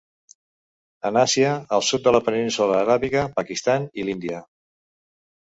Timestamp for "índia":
4.17-4.43